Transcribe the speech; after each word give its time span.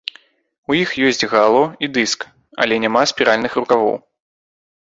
У 0.71 0.77
іх 0.83 0.93
ёсць 1.09 1.21
гало 1.33 1.59
і 1.87 1.89
дыск, 1.97 2.19
але 2.65 2.75
няма 2.87 3.01
спіральных 3.13 3.51
рукавоў. 3.63 3.95